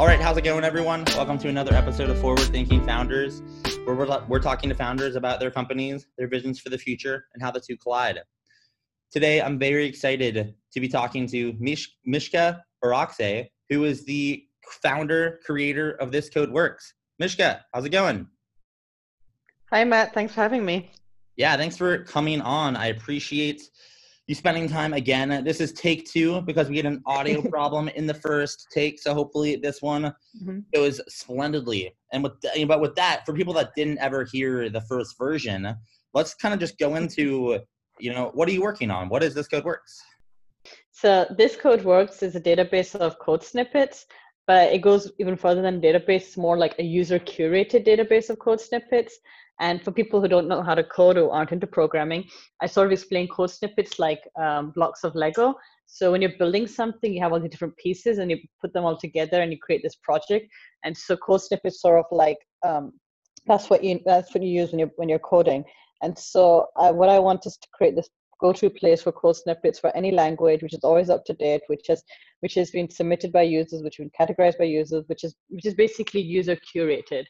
[0.00, 1.04] All right, how's it going, everyone?
[1.08, 3.42] Welcome to another episode of Forward Thinking Founders,
[3.84, 7.42] where we're, we're talking to founders about their companies, their visions for the future, and
[7.42, 8.18] how the two collide.
[9.12, 14.42] Today, I'm very excited to be talking to Mish, Mishka Barakse, who is the
[14.82, 16.94] founder, creator of This Code Works.
[17.18, 18.26] Mishka, how's it going?
[19.70, 20.14] Hi, Matt.
[20.14, 20.90] Thanks for having me.
[21.36, 22.74] Yeah, thanks for coming on.
[22.74, 23.68] I appreciate
[24.30, 25.42] you spending time again.
[25.42, 29.00] This is take two because we had an audio problem in the first take.
[29.00, 30.60] So hopefully this one mm-hmm.
[30.72, 31.92] goes splendidly.
[32.12, 32.34] And with
[32.68, 35.74] but with that, for people that didn't ever hear the first version,
[36.14, 37.58] let's kind of just go into
[37.98, 39.08] you know what are you working on?
[39.08, 40.00] What is this code works?
[40.92, 44.06] So this code works is a database of code snippets,
[44.46, 46.36] but it goes even further than database.
[46.36, 49.18] More like a user curated database of code snippets
[49.60, 52.24] and for people who don't know how to code or aren't into programming,
[52.62, 55.54] I sort of explain code snippets like um, blocks of Lego.
[55.86, 58.84] So when you're building something, you have all the different pieces and you put them
[58.84, 60.46] all together and you create this project.
[60.84, 62.92] And so code snippets sort of like um,
[63.46, 65.64] that's what you that's what you use when you're when you're coding.
[66.02, 68.08] And so uh, what I want is to create this
[68.40, 71.86] go-to place for code snippets for any language, which is always up to date, which
[71.88, 72.02] has
[72.40, 75.66] which has been submitted by users, which has been categorized by users, which is which
[75.66, 77.24] is basically user curated.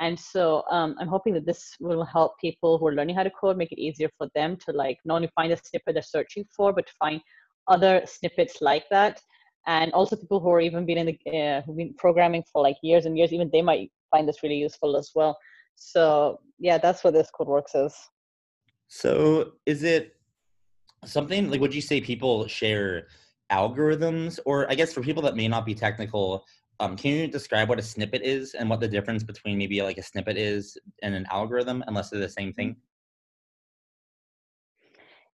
[0.00, 3.30] And so um, I'm hoping that this will help people who are learning how to
[3.30, 6.44] code make it easier for them to like not only find the snippet they're searching
[6.56, 7.20] for, but to find
[7.68, 9.20] other snippets like that.
[9.66, 12.76] And also people who are even been in the uh, who've been programming for like
[12.82, 15.38] years and years, even they might find this really useful as well.
[15.76, 17.94] So yeah, that's what this code works is.
[18.88, 20.16] So is it
[21.04, 23.08] something like would you say people share
[23.50, 26.44] algorithms or I guess for people that may not be technical,
[26.82, 29.98] um, can you describe what a snippet is and what the difference between maybe like
[29.98, 32.74] a snippet is and an algorithm, unless they're the same thing?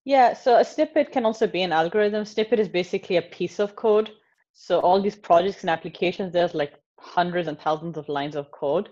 [0.05, 2.23] Yeah, so a snippet can also be an algorithm.
[2.23, 4.11] Snippet is basically a piece of code.
[4.53, 8.89] So all these projects and applications, there's like hundreds and thousands of lines of code,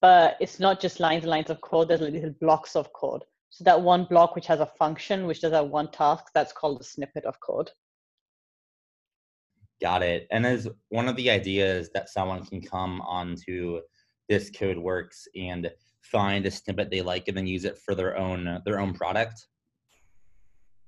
[0.00, 1.86] but it's not just lines and lines of code.
[1.86, 3.22] There's like little blocks of code.
[3.50, 6.80] So that one block which has a function which does that one task, that's called
[6.80, 7.70] a snippet of code.
[9.82, 10.28] Got it.
[10.30, 13.80] And as one of the ideas that someone can come onto
[14.28, 15.68] this code works and
[16.02, 19.48] find a snippet they like and then use it for their own their own product.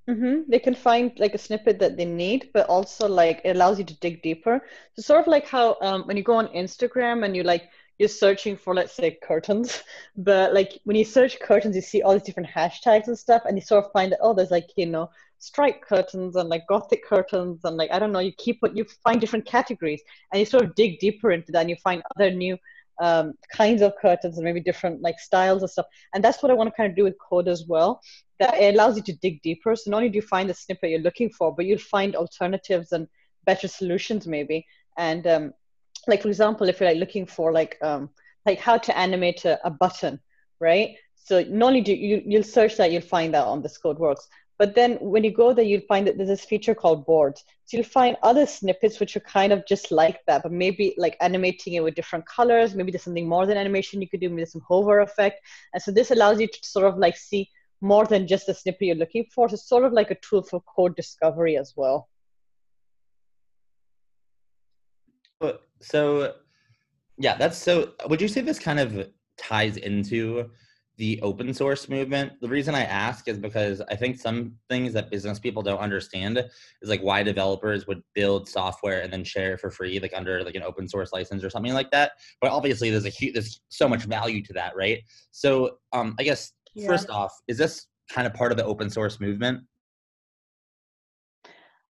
[0.09, 0.43] Mm-hmm.
[0.49, 3.85] They can find like a snippet that they need, but also like it allows you
[3.85, 4.61] to dig deeper.
[4.95, 8.09] So sort of like how um, when you go on Instagram and you like you're
[8.09, 9.83] searching for let's say curtains,
[10.17, 13.57] but like when you search curtains, you see all these different hashtags and stuff, and
[13.57, 15.11] you sort of find that oh, there's like you know
[15.45, 18.85] striped curtains and like gothic curtains and like I don't know, you keep what you
[19.03, 22.31] find different categories and you sort of dig deeper into that and you find other
[22.31, 22.57] new
[23.01, 25.87] um, kinds of curtains and maybe different like styles and stuff.
[26.15, 28.01] And that's what I want to kind of do with code as well.
[28.39, 29.77] That it allows you to dig deeper.
[29.77, 32.93] So not only do you find the snippet you're looking for, but you'll find alternatives
[32.93, 33.07] and
[33.45, 34.67] better solutions maybe.
[34.97, 35.53] And um,
[36.07, 38.11] like for example, if you're like looking for like um,
[38.47, 40.21] like how to animate a, a button,
[40.61, 40.97] right?
[41.17, 44.29] So not only do you you'll search that, you'll find that on this code works.
[44.59, 47.45] But then when you go there, you'll find that there's this feature called boards.
[47.65, 51.17] So you'll find other snippets which are kind of just like that, but maybe like
[51.21, 52.75] animating it with different colors.
[52.75, 54.29] Maybe there's something more than animation you could do.
[54.29, 55.41] Maybe there's some hover effect.
[55.73, 57.51] And so this allows you to sort of like see
[57.81, 59.49] more than just the snippet you're looking for.
[59.49, 62.09] So it's sort of like a tool for code discovery as well.
[65.81, 66.35] So,
[67.19, 67.93] yeah, that's so.
[68.09, 70.51] Would you say this kind of ties into
[70.97, 72.33] the open source movement.
[72.41, 76.39] The reason I ask is because I think some things that business people don't understand
[76.39, 80.45] is like why developers would build software and then share it for free, like under
[80.45, 82.13] like an open source license or something like that.
[82.41, 85.03] But obviously, there's a huge, there's so much value to that, right?
[85.33, 86.87] So, um, I guess yeah.
[86.87, 89.63] first off, is this kind of part of the open source movement?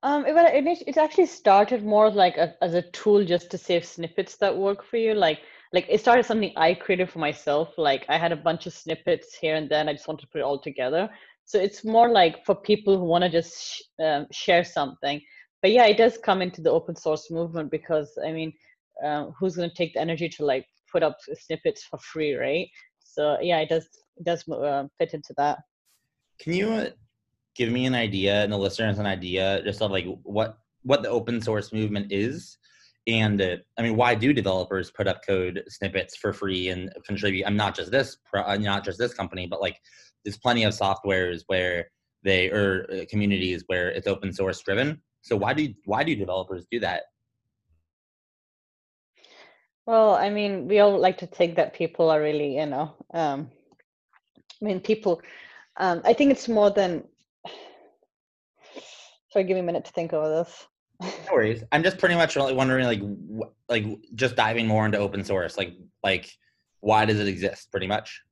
[0.03, 3.85] Um, it, it, it actually started more like a, as a tool just to save
[3.85, 5.41] snippets that work for you, like
[5.73, 7.71] like it started something I created for myself.
[7.77, 9.89] Like I had a bunch of snippets here and then.
[9.89, 11.09] I just wanted to put it all together.
[11.45, 15.21] So it's more like for people who want to just sh- um, share something.
[15.63, 18.53] But yeah, it does come into the open source movement because I mean,
[19.05, 22.69] uh, who's going to take the energy to like put up snippets for free, right?
[22.99, 25.59] So yeah, it does it does uh, fit into that.
[26.41, 26.91] Can you uh,
[27.55, 31.09] give me an idea and the listeners an idea just of like what what the
[31.09, 32.57] open source movement is
[33.09, 37.45] and uh, i mean why do developers put up code snippets for free and contribute
[37.47, 39.77] i'm not just this uh, not just this company but like
[40.25, 41.87] there's plenty of softwares where
[42.23, 45.01] they or uh, communities where it's open source driven.
[45.23, 47.05] So why do why do developers do that?
[49.87, 53.51] Well i mean we all like to think that people are really you know um
[54.61, 55.23] i mean people
[55.79, 57.05] um i think it's more than
[59.31, 60.68] sorry give me a minute to think over this
[61.01, 61.63] no worries.
[61.73, 63.85] I'm just pretty much really wondering, like, wh- like
[64.15, 65.57] just diving more into open source.
[65.57, 66.31] Like, like,
[66.81, 67.71] why does it exist?
[67.71, 68.23] Pretty much.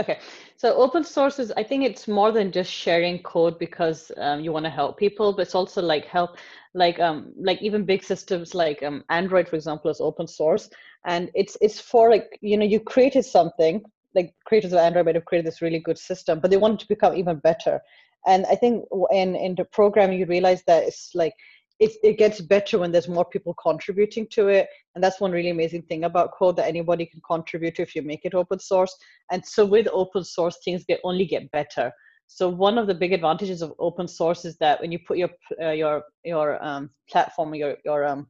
[0.00, 0.20] Okay,
[0.56, 4.52] so open source is, I think it's more than just sharing code because um, you
[4.52, 6.36] want to help people, but it's also like help,
[6.74, 10.70] like um, like even big systems like um, Android, for example, is open source,
[11.04, 13.82] and it's it's for like you know you created something,
[14.14, 16.80] like creators of Android might have created this really good system, but they want it
[16.80, 17.80] to become even better.
[18.28, 21.32] And I think in in the program you realize that it's like
[21.80, 24.68] it, it gets better when there's more people contributing to it.
[24.94, 28.02] And that's one really amazing thing about code that anybody can contribute to if you
[28.02, 28.94] make it open source.
[29.30, 31.92] And so with open source things get only get better.
[32.26, 35.30] So one of the big advantages of open source is that when you put your
[35.62, 38.28] uh, your your um, platform your your um,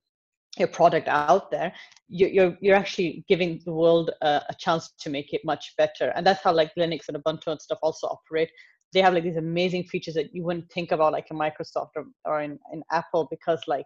[0.59, 1.73] your product out there
[2.09, 6.13] you're you're actually giving the world a, a, chance to make it much better.
[6.17, 8.51] And that's how like linux and ubuntu and stuff also operate
[8.93, 12.07] they have like these amazing features that you wouldn't think about like in Microsoft or,
[12.25, 13.85] or in, in Apple because like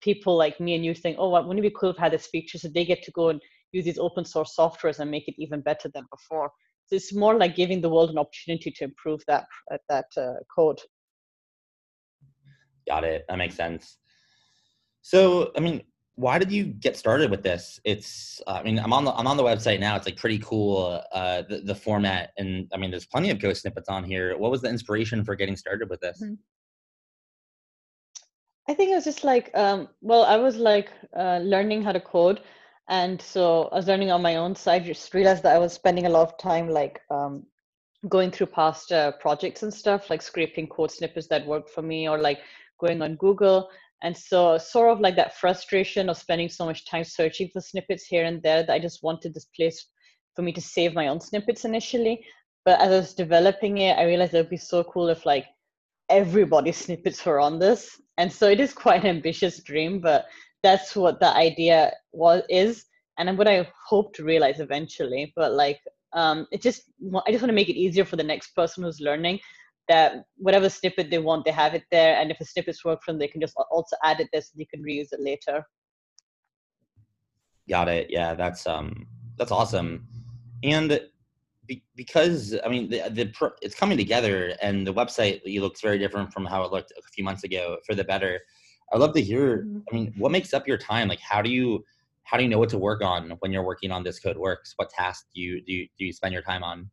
[0.00, 2.26] people like me and you think, oh, wouldn't it be cool if I had this
[2.26, 3.40] feature so they get to go and
[3.72, 6.50] use these open source softwares and make it even better than before.
[6.86, 9.46] So it's more like giving the world an opportunity to improve that
[9.88, 10.80] that uh, code.
[12.88, 13.24] Got it.
[13.28, 13.98] That makes sense.
[15.02, 15.82] So, I mean,
[16.16, 17.80] why did you get started with this?
[17.84, 19.96] It's, uh, I mean, I'm on the I'm on the website now.
[19.96, 23.62] It's like pretty cool, uh, the the format, and I mean, there's plenty of ghost
[23.62, 24.36] snippets on here.
[24.36, 26.22] What was the inspiration for getting started with this?
[26.22, 26.34] Mm-hmm.
[28.68, 32.00] I think it was just like, um, well, I was like uh, learning how to
[32.00, 32.40] code,
[32.88, 34.84] and so I was learning on my own side.
[34.84, 37.46] Just realized that I was spending a lot of time like um,
[38.08, 42.08] going through past uh, projects and stuff, like scraping code snippets that worked for me,
[42.08, 42.40] or like
[42.78, 43.70] going on Google
[44.02, 48.06] and so, sort of like that frustration of spending so much time searching for snippets
[48.06, 49.86] here and there, that I just wanted this place
[50.34, 52.24] for me to save my own snippets initially.
[52.64, 55.46] But as I was developing it, I realized it would be so cool if like
[56.08, 58.00] everybody's snippets were on this.
[58.16, 60.26] And so it is quite an ambitious dream, but
[60.62, 62.84] that's what the idea was is,
[63.18, 65.32] and what I hope to realize eventually.
[65.36, 65.80] But like,
[66.12, 66.84] um, it just
[67.26, 69.40] I just want to make it easier for the next person who's learning
[69.90, 72.14] that whatever snippet they want, they have it there.
[72.16, 74.50] And if the snippets work for them, they can just also add it there so
[74.56, 75.66] they can reuse it later.
[77.68, 78.06] Got it.
[78.08, 79.06] Yeah, that's um
[79.36, 80.06] that's awesome.
[80.62, 81.00] And
[81.66, 86.32] be, because I mean the, the it's coming together, and the website looks very different
[86.32, 88.38] from how it looked a few months ago for the better.
[88.92, 89.58] I'd love to hear.
[89.58, 89.78] Mm-hmm.
[89.90, 91.08] I mean, what makes up your time?
[91.08, 91.84] Like, how do you
[92.22, 94.74] how do you know what to work on when you're working on this code works?
[94.76, 96.90] What tasks do you do you, do you spend your time on?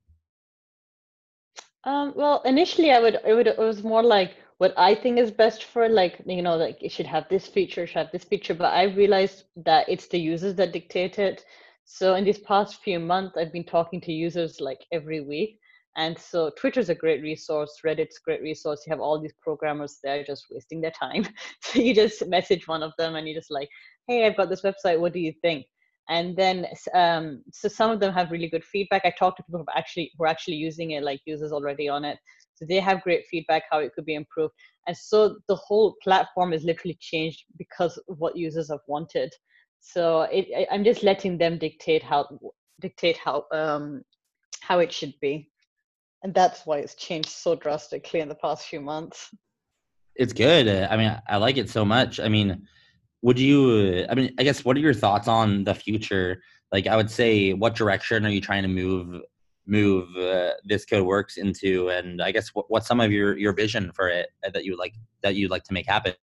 [1.87, 5.31] Um, well, initially, I would it would it was more like what I think is
[5.31, 8.53] best for like you know like it should have this feature, should have this feature.
[8.53, 11.45] But I realized that it's the users that dictate it.
[11.85, 15.59] So in these past few months, I've been talking to users like every week.
[15.95, 18.83] And so Twitter's a great resource, Reddit's a great resource.
[18.85, 21.25] You have all these programmers there just wasting their time.
[21.61, 23.69] So you just message one of them and you just like,
[24.07, 24.99] hey, I've got this website.
[24.99, 25.65] What do you think?
[26.09, 29.01] And then um, so some of them have really good feedback.
[29.03, 32.05] I talked to people who actually who are actually using it like users already on
[32.05, 32.17] it.
[32.55, 34.53] So they have great feedback how it could be improved.
[34.87, 39.33] And so the whole platform is literally changed because of what users have wanted.
[39.79, 42.27] So it, i'm just letting them dictate how
[42.81, 44.01] dictate how um
[44.61, 45.49] how it should be.
[46.23, 49.29] And that's why it's changed so drastically in the past few months.
[50.15, 50.67] It's good.
[50.67, 52.19] I mean i like it so much.
[52.19, 52.65] I mean
[53.21, 56.41] would you i mean i guess what are your thoughts on the future?
[56.71, 59.21] Like i would say what direction are you trying to move
[59.65, 61.89] move uh, this code works into?
[61.89, 64.93] And i guess what, what's some of your your vision for it that you like
[65.23, 66.13] that you'd like to make happen?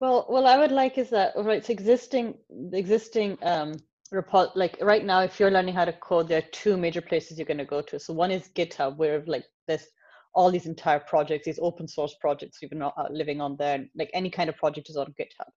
[0.00, 2.34] Well what i would like is that right it's existing
[2.72, 3.76] existing um
[4.12, 7.38] report like right now if you're learning how to code there are two major places
[7.38, 7.98] you're going to go to.
[7.98, 9.88] So one is github where like this
[10.36, 14.10] all these entire projects, these open source projects you've been uh, living on there, like
[14.12, 15.48] any kind of project is on GitHub.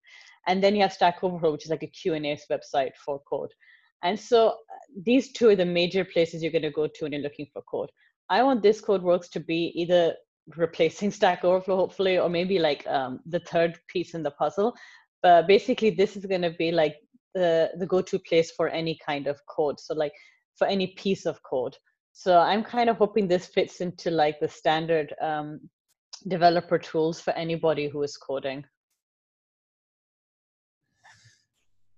[0.48, 2.20] And then you have Stack Overflow, which is like a Q&A
[2.50, 3.52] website for code.
[4.04, 4.54] And so uh,
[5.04, 7.90] these two are the major places you're to go to when you're looking for code.
[8.30, 10.16] I want this code works to be either
[10.56, 14.74] replacing Stack Overflow, hopefully, or maybe like um, the third piece in the puzzle.
[15.22, 16.96] But basically, this is to be like
[17.36, 19.78] the, the go-to place for any kind of code.
[19.78, 20.14] So like
[20.58, 21.76] for any piece of code.
[22.14, 25.62] So I'm kind of hoping this fits into like the standard um,
[26.28, 28.66] developer tools for anybody who is coding.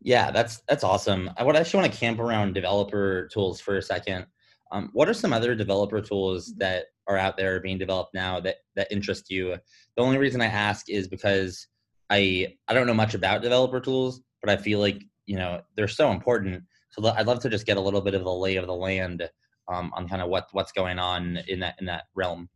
[0.01, 1.29] Yeah, that's that's awesome.
[1.37, 4.25] I would actually want to camp around developer tools for a second.
[4.71, 6.59] Um, what are some other developer tools mm-hmm.
[6.59, 9.55] that are out there being developed now that that interest you?
[9.95, 11.67] The only reason I ask is because
[12.09, 15.87] I I don't know much about developer tools, but I feel like you know they're
[15.87, 16.63] so important.
[16.91, 19.29] So I'd love to just get a little bit of the lay of the land
[19.67, 22.49] um, on kind of what what's going on in that in that realm.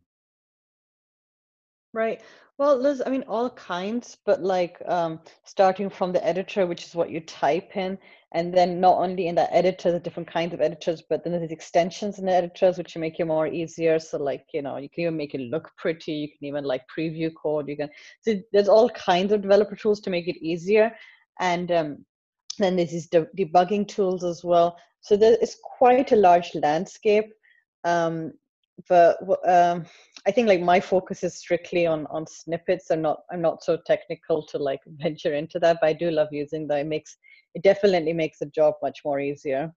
[1.92, 2.20] Right.
[2.58, 6.94] Well, there's, I mean, all kinds, but like um, starting from the editor, which is
[6.94, 7.98] what you type in,
[8.32, 11.50] and then not only in the editor, the different kinds of editors, but then there's
[11.50, 13.98] extensions in the editors which make it more easier.
[13.98, 16.12] So like, you know, you can even make it look pretty.
[16.12, 17.68] You can even like preview code.
[17.68, 17.90] You can,
[18.22, 20.94] so there's all kinds of developer tools to make it easier.
[21.40, 22.06] And um,
[22.58, 24.76] then this is de- debugging tools as well.
[25.00, 27.32] So there is quite a large landscape.
[27.84, 28.32] Um,
[28.88, 29.86] but um,
[30.26, 32.90] I think like my focus is strictly on on snippets.
[32.90, 36.28] I'm not I'm not so technical to like venture into that, but I do love
[36.30, 36.80] using that.
[36.80, 37.16] It makes
[37.54, 39.72] it definitely makes the job much more easier.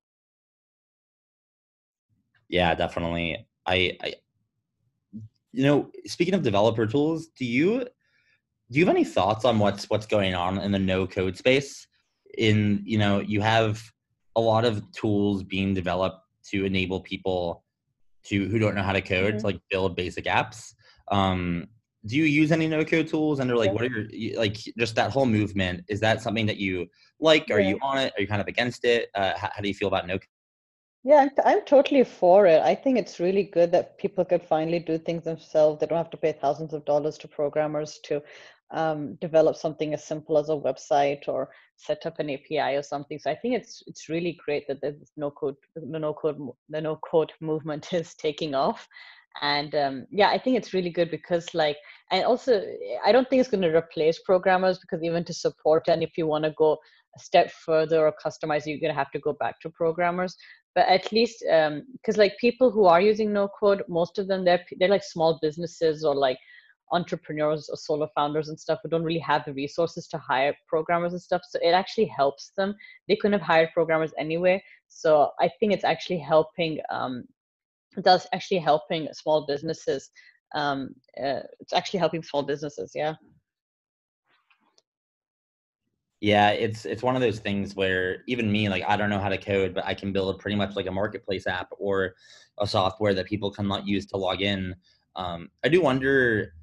[2.50, 3.48] Yeah, definitely.
[3.66, 4.16] I, I
[5.52, 7.86] you know, speaking of developer tools, do you
[8.72, 11.88] do you have any thoughts on what's what's going on in the no code space?
[12.38, 13.82] In you know, you have
[14.36, 16.22] a lot of tools being developed
[16.52, 17.64] to enable people
[18.24, 19.38] to who don't know how to code mm-hmm.
[19.40, 20.74] to like build basic apps.
[21.12, 21.68] Um,
[22.06, 23.40] do you use any no code tools?
[23.40, 26.58] And they're like what are your like just that whole movement is that something that
[26.58, 26.88] you
[27.20, 27.50] like?
[27.52, 27.70] Are yeah.
[27.70, 28.14] you on it?
[28.16, 29.10] Are you kind of against it?
[29.16, 30.28] Uh, how, how do you feel about no code
[31.04, 32.62] yeah I'm, I'm totally for it.
[32.62, 35.80] I think it's really good that people could finally do things themselves.
[35.80, 38.22] They don't have to pay thousands of dollars to programmers to
[38.72, 43.18] um, develop something as simple as a website or set up an API or something.
[43.20, 46.38] So I think it's it's really great that the no code the no code
[46.70, 48.88] the no code movement is taking off.
[49.42, 51.78] And um, yeah, I think it's really good because like,
[52.12, 52.64] and also
[53.06, 56.28] I don't think it's going to replace programmers because even to support and if you
[56.28, 56.78] want to go
[57.16, 60.36] a step further or customize, you're going to have to go back to programmers.
[60.76, 64.46] But at least because um, like people who are using no code, most of them
[64.46, 66.38] they're they're like small businesses or like
[66.92, 71.14] entrepreneurs or solo founders and stuff who don't really have the resources to hire programmers
[71.14, 71.42] and stuff.
[71.50, 72.76] So it actually helps them.
[73.08, 74.64] They couldn't have hired programmers anyway.
[74.88, 76.80] So I think it's actually helping.
[76.90, 77.26] Um,
[78.02, 80.10] does actually helping small businesses.
[80.56, 80.90] Um,
[81.22, 82.92] uh, it's actually helping small businesses.
[82.96, 83.16] Yeah.
[86.22, 89.30] Yeah, it's it's one of those things where even me, like I don't know how
[89.30, 92.16] to code, but I can build pretty much like a marketplace app or
[92.60, 94.76] a software that people can use to log in.
[95.16, 96.54] Um, I do wonder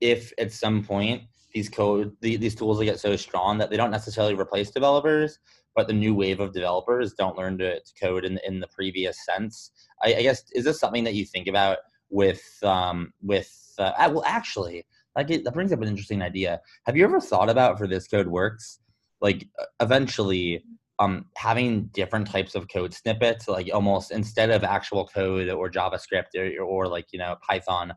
[0.00, 4.34] if at some point these code these tools get so strong that they don't necessarily
[4.34, 5.38] replace developers,
[5.74, 9.24] but the new wave of developers don't learn to, to code in in the previous
[9.24, 9.72] sense.
[10.02, 11.78] I, I, guess is this something that you think about
[12.08, 16.60] with um, with uh, well actually like that brings up an interesting idea.
[16.86, 18.78] Have you ever thought about for this code works
[19.20, 19.46] like
[19.80, 20.64] eventually
[20.98, 26.36] um, having different types of code snippets like almost instead of actual code or JavaScript
[26.36, 27.92] or, or like you know Python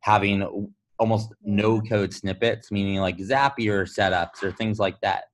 [0.00, 5.24] having almost no code snippets, meaning like Zapier setups or things like that.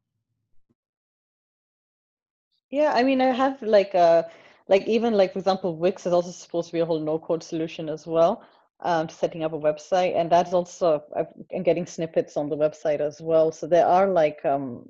[2.71, 4.23] Yeah, I mean, I have like a uh,
[4.69, 7.43] like even like for example, Wix is also supposed to be a whole no code
[7.43, 8.45] solution as well
[8.81, 11.03] um, to setting up a website, and that's also
[11.51, 13.53] and getting snippets on the website as well.
[13.53, 14.89] So there are like um,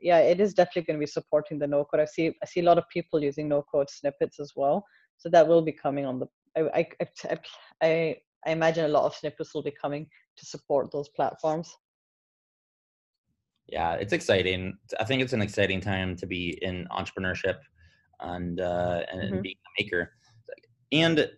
[0.00, 2.00] yeah, it is definitely going to be supporting the no code.
[2.00, 4.84] I see I see a lot of people using no code snippets as well.
[5.18, 6.86] So that will be coming on the I I
[7.30, 7.38] I,
[7.82, 11.76] I I imagine a lot of snippets will be coming to support those platforms.
[13.68, 14.78] Yeah, it's exciting.
[15.00, 17.58] I think it's an exciting time to be in entrepreneurship
[18.20, 19.40] and uh, and, mm-hmm.
[19.42, 20.12] being a maker.
[20.92, 21.28] And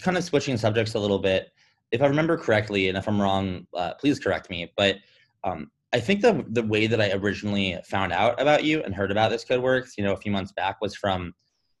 [0.00, 1.52] kind of switching subjects a little bit,
[1.90, 4.72] if I remember correctly, and if I'm wrong, uh, please correct me.
[4.76, 4.96] But
[5.44, 9.10] um, I think the the way that I originally found out about you and heard
[9.10, 11.34] about this code works, you know, a few months back, was from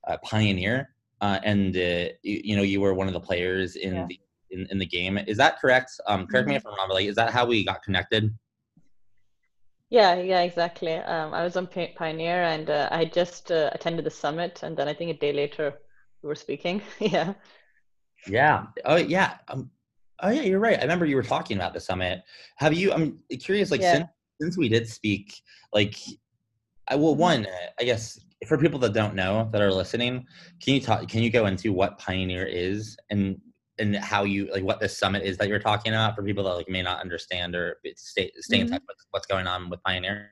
[0.06, 0.90] uh, Pioneer,
[1.20, 4.06] uh, and uh, you, you, know, you were one of the players in yeah.
[4.06, 4.20] the
[4.54, 5.18] in, in the game.
[5.18, 5.92] Is that correct?
[6.06, 6.58] Um, correct me mm-hmm.
[6.58, 8.32] if I'm wrong, but like, is that how we got connected?
[9.90, 10.94] Yeah, yeah, exactly.
[10.94, 14.88] Um, I was on Pioneer and uh, I just uh, attended the summit, and then
[14.88, 15.74] I think a day later
[16.22, 16.82] we were speaking.
[16.98, 17.34] yeah.
[18.26, 18.64] Yeah.
[18.84, 19.34] Oh, yeah.
[19.48, 19.70] Um,
[20.20, 20.42] oh, yeah.
[20.42, 20.78] You're right.
[20.78, 22.22] I remember you were talking about the summit.
[22.56, 22.92] Have you?
[22.92, 23.70] I'm curious.
[23.70, 23.92] Like yeah.
[23.92, 24.08] since
[24.40, 25.40] since we did speak,
[25.72, 25.96] like,
[26.88, 27.20] I well, mm-hmm.
[27.20, 27.46] one,
[27.78, 28.18] I guess
[28.48, 30.26] for people that don't know that are listening,
[30.60, 31.06] can you talk?
[31.08, 33.40] Can you go into what Pioneer is and
[33.78, 36.54] and how you like what this summit is that you're talking about for people that
[36.54, 38.74] like may not understand or stay stay in mm-hmm.
[38.74, 40.30] touch with what's going on with Pioneer?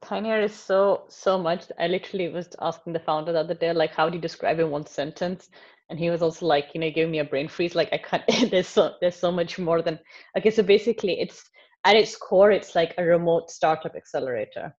[0.00, 1.64] Pioneer is so so much.
[1.78, 4.70] I literally was asking the founder the other day, like, how do you describe in
[4.70, 5.48] one sentence?
[5.90, 7.74] And he was also like, you know, giving me a brain freeze.
[7.74, 8.24] Like, I can't.
[8.50, 9.98] there's so there's so much more than.
[10.38, 11.50] Okay, so basically, it's
[11.84, 14.74] at its core, it's like a remote startup accelerator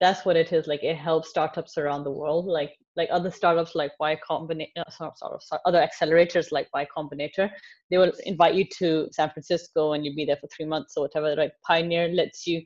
[0.00, 3.74] that's what it is like it helps startups around the world like like other startups
[3.74, 7.50] like y combinator uh, sorry, sorry, other accelerators like y combinator
[7.90, 11.02] they will invite you to san francisco and you'll be there for three months or
[11.02, 12.62] whatever like pioneer lets you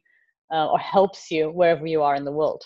[0.52, 2.62] uh, or helps you wherever you are in the world.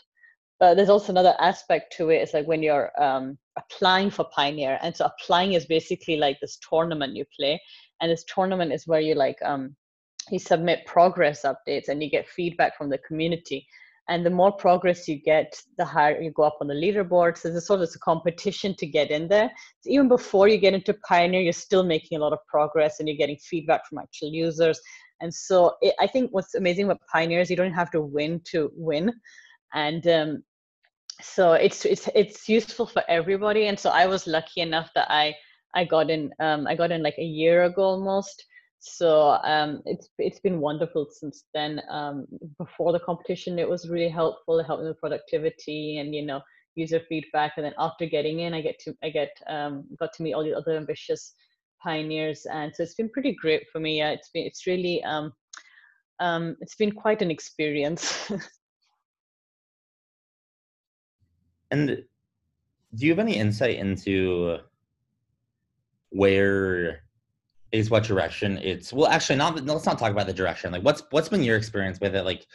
[0.58, 4.78] But there's also another aspect to it it's like when you're um, applying for pioneer
[4.82, 7.60] and so applying is basically like this tournament you play
[8.00, 9.76] and this tournament is where you like um,
[10.30, 13.66] you submit progress updates and you get feedback from the community
[14.08, 17.36] and the more progress you get the higher you go up on the leaderboard.
[17.36, 19.50] So there's sort of a competition to get in there.
[19.80, 23.08] So even before you get into pioneer you're still making a lot of progress and
[23.08, 24.80] you're getting feedback from actual users.
[25.20, 28.40] And so it, i think what's amazing about pioneer is you don't have to win
[28.52, 29.12] to win.
[29.74, 30.42] And um,
[31.20, 33.66] so it's it's it's useful for everybody.
[33.66, 35.34] And so i was lucky enough that i
[35.74, 38.44] i got in um, i got in like a year ago almost
[38.78, 41.80] so um, it's it's been wonderful since then.
[41.90, 42.26] Um,
[42.58, 44.58] before the competition, it was really helpful.
[44.58, 46.40] It helped with productivity and you know
[46.74, 47.54] user feedback.
[47.56, 50.44] And then after getting in, I get to I get um, got to meet all
[50.44, 51.34] the other ambitious
[51.82, 53.98] pioneers, and so it's been pretty great for me.
[53.98, 55.32] Yeah, it's been it's really um,
[56.20, 58.30] um, it's been quite an experience.
[61.70, 62.04] and
[62.94, 64.58] do you have any insight into
[66.10, 67.02] where
[67.72, 70.72] is what direction it's well actually not let's not talk about the direction.
[70.72, 72.46] Like what's what's been your experience with it like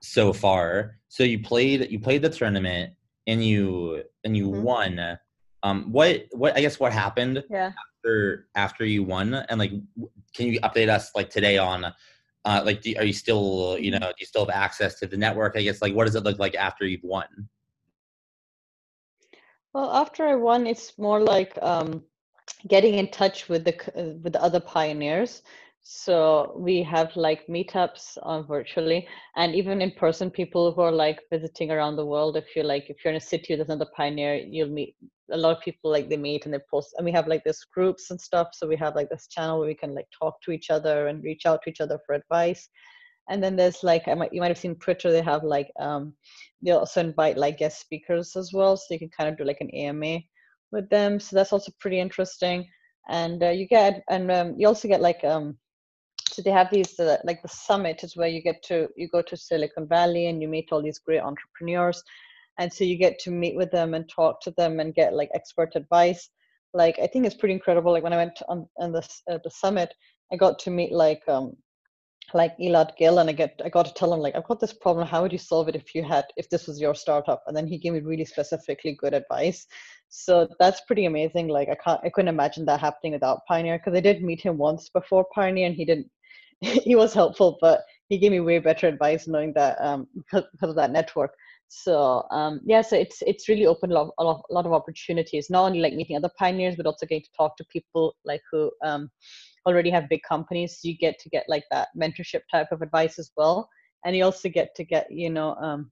[0.00, 0.98] so far?
[1.08, 2.94] So you played you played the tournament
[3.26, 4.62] and you and you mm-hmm.
[4.62, 5.18] won.
[5.62, 7.72] Um what what i guess what happened yeah.
[7.98, 9.34] after after you won?
[9.34, 9.72] And like
[10.34, 11.84] can you update us like today on
[12.44, 15.16] uh like do, are you still you know do you still have access to the
[15.16, 15.56] network?
[15.56, 17.26] I guess like what does it look like after you've won?
[19.74, 22.04] Well after i won it's more like um
[22.68, 25.42] getting in touch with the uh, with the other pioneers.
[25.86, 31.20] So we have like meetups uh, virtually and even in person people who are like
[31.30, 34.36] visiting around the world if you're like if you're in a city there's another pioneer
[34.36, 34.96] you'll meet
[35.30, 37.64] a lot of people like they meet and they post and we have like this
[37.64, 38.48] groups and stuff.
[38.52, 41.22] So we have like this channel where we can like talk to each other and
[41.22, 42.68] reach out to each other for advice.
[43.28, 46.14] And then there's like I might you might have seen Twitter they have like um
[46.62, 48.76] they also invite like guest speakers as well.
[48.76, 50.20] So you can kind of do like an AMA
[50.72, 51.20] with them.
[51.20, 52.66] So that's also pretty interesting.
[53.08, 55.58] And uh, you get, and um, you also get like, um,
[56.34, 59.22] so they have these uh, like the summit is where you get to you go
[59.22, 62.02] to Silicon Valley and you meet all these great entrepreneurs,
[62.58, 65.30] and so you get to meet with them and talk to them and get like
[65.34, 66.30] expert advice.
[66.72, 67.92] Like I think it's pretty incredible.
[67.92, 69.94] Like when I went on, on this uh, the summit,
[70.32, 71.56] I got to meet like um,
[72.32, 74.72] like Elad Gil, and I get I got to tell him like I've got this
[74.72, 75.06] problem.
[75.06, 77.42] How would you solve it if you had if this was your startup?
[77.46, 79.66] And then he gave me really specifically good advice.
[80.08, 81.48] So that's pretty amazing.
[81.48, 84.56] Like I can't I couldn't imagine that happening without Pioneer because I did meet him
[84.56, 86.08] once before Pioneer, and he didn't.
[86.60, 90.70] he was helpful, but he gave me way better advice knowing that um because, because
[90.70, 91.34] of that network.
[91.68, 94.72] So um yeah, so it's it's really opened a lot, a lot, a lot of
[94.72, 95.50] opportunities.
[95.50, 98.70] Not only like meeting other pioneers, but also getting to talk to people like who
[98.84, 99.10] um
[99.66, 103.18] already have big companies so you get to get like that mentorship type of advice
[103.18, 103.68] as well
[104.04, 105.90] and you also get to get you know um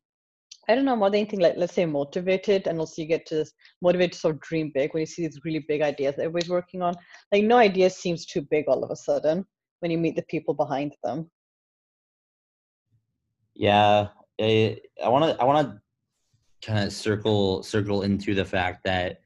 [0.68, 3.44] I don't know more than anything like let's say motivated and also you get to
[3.80, 6.50] motivate to sort of dream big when you see these really big ideas that everybody's
[6.50, 6.94] working on.
[7.32, 9.44] Like no idea seems too big all of a sudden
[9.80, 11.28] when you meet the people behind them.
[13.54, 14.08] Yeah,
[14.40, 19.18] I want to I want to kind of circle circle into the fact that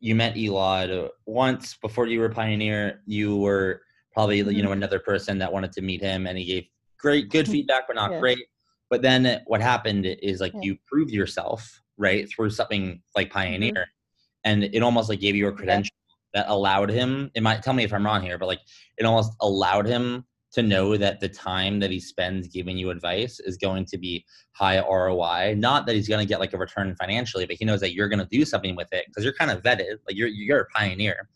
[0.00, 3.02] you met Elad once before you were Pioneer.
[3.06, 3.82] You were
[4.12, 4.50] probably mm-hmm.
[4.52, 6.64] you know another person that wanted to meet him, and he gave
[6.98, 7.52] great good mm-hmm.
[7.66, 8.20] feedback, but not yeah.
[8.20, 8.46] great.
[8.90, 10.60] But then what happened is like yeah.
[10.62, 13.38] you proved yourself right through something like mm-hmm.
[13.38, 14.50] Pioneer, mm-hmm.
[14.50, 15.94] and it almost like gave you a credential
[16.34, 16.42] yeah.
[16.42, 17.30] that allowed him.
[17.34, 18.60] It might tell me if I'm wrong here, but like
[18.96, 23.40] it almost allowed him to know that the time that he spends giving you advice
[23.40, 25.54] is going to be high ROI.
[25.56, 28.08] Not that he's going to get like a return financially, but he knows that you're
[28.08, 29.98] going to do something with it because you're kind of vetted.
[30.06, 31.28] Like you're you're a pioneer.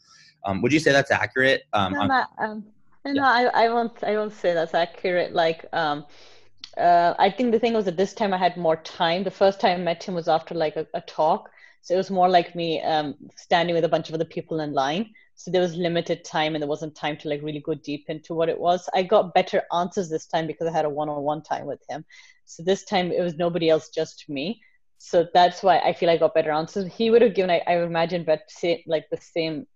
[0.45, 1.63] Um, would you say that's accurate?
[1.73, 2.65] Um, no, on- not, um,
[3.05, 3.51] no, yeah.
[3.53, 4.03] I, I won't.
[4.03, 5.35] I won't say that's accurate.
[5.35, 6.07] Like, um,
[6.77, 9.25] uh, I think the thing was that this time I had more time.
[9.25, 11.51] The first time I met him was after like a, a talk,
[11.83, 14.73] so it was more like me um, standing with a bunch of other people in
[14.73, 15.13] line.
[15.35, 18.35] So there was limited time and there wasn't time to like really go deep into
[18.35, 18.89] what it was.
[18.95, 22.05] I got better answers this time because i had a one-on-one time with him.
[22.45, 24.61] So this time it was nobody else just me.
[24.99, 26.87] So that's why i feel i got better answers.
[26.87, 28.43] He would have given i, I imagine but
[28.87, 29.67] like the same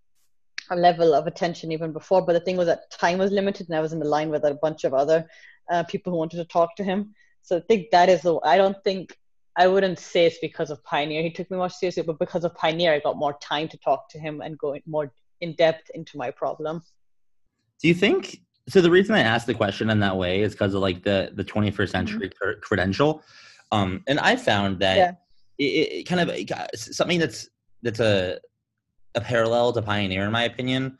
[0.70, 2.24] level of attention even before.
[2.24, 4.44] But the thing was that time was limited and i was in the line with
[4.44, 5.26] a bunch of other
[5.72, 7.16] uh, people who wanted to talk to him.
[7.42, 9.18] So i think that is the i don't think
[9.56, 11.22] I wouldn't say it's because of Pioneer.
[11.22, 14.08] He took me more seriously, but because of Pioneer, I got more time to talk
[14.10, 16.82] to him and go more in depth into my problem.
[17.80, 18.80] Do you think so?
[18.80, 21.44] The reason I asked the question in that way is because of like the the
[21.44, 21.86] 21st mm-hmm.
[21.86, 22.60] century mm-hmm.
[22.60, 23.22] credential,
[23.72, 25.12] um, and I found that yeah.
[25.58, 27.48] it, it, kind of something that's
[27.82, 28.38] that's a
[29.14, 30.98] a parallel to Pioneer in my opinion.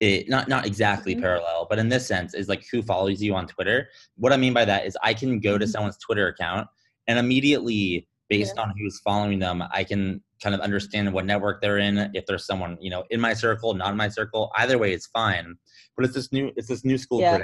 [0.00, 1.22] It, not not exactly mm-hmm.
[1.22, 3.88] parallel, but in this sense, is like who follows you on Twitter.
[4.16, 5.72] What I mean by that is I can go to mm-hmm.
[5.72, 6.68] someone's Twitter account
[7.08, 8.62] and immediately, based yeah.
[8.62, 12.46] on who's following them, I can kind of understand what network they're in if there's
[12.46, 15.56] someone you know in my circle not in my circle either way it's fine
[15.96, 17.42] but it's this new it's this new school yeah.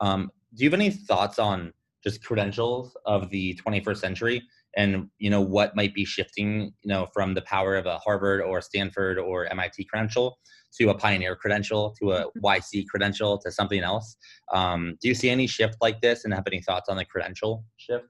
[0.00, 4.42] um do you have any thoughts on just credentials of the 21st century
[4.76, 8.40] and you know what might be shifting you know from the power of a harvard
[8.40, 10.38] or stanford or mit credential
[10.76, 12.46] to a pioneer credential to a mm-hmm.
[12.46, 14.16] yc credential to something else
[14.52, 17.64] um, do you see any shift like this and have any thoughts on the credential
[17.76, 18.06] shift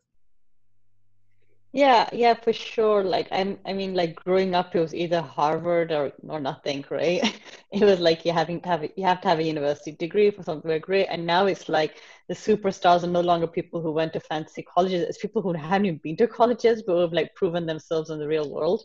[1.73, 3.05] yeah, yeah, for sure.
[3.05, 7.23] Like I'm, I mean, like growing up, it was either Harvard or or nothing, right?
[7.73, 10.43] It was like you having to have you have to have a university degree for
[10.43, 14.13] something very great, and now it's like the superstars are no longer people who went
[14.15, 15.03] to fancy colleges.
[15.09, 18.19] It's people who haven't even been to colleges, but who have like proven themselves in
[18.19, 18.83] the real world.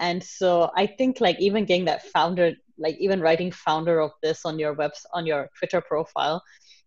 [0.00, 4.44] And so I think like even getting that founder, like even writing founder of this
[4.44, 6.42] on your webs on your Twitter profile,